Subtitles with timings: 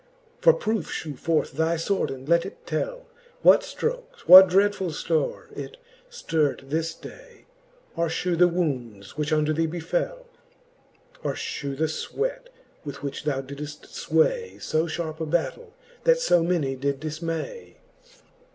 [0.39, 3.05] For proofe fhew forth thy fword, and let it tell,
[3.43, 5.77] What ftrokes, what dreadfuU ftoure it
[6.09, 7.45] ftird this day:
[7.95, 10.25] Or fhew the wounds, which unto thee befell
[11.13, 12.47] j Or fhew the fweat,
[12.83, 15.71] with which thou diddeft fway So fharpe a battell,
[16.05, 17.75] that lb many did difhiay.